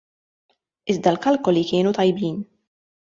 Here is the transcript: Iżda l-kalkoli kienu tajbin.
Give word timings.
Iżda 0.93 1.13
l-kalkoli 1.17 1.63
kienu 1.73 1.93
tajbin. 1.99 2.41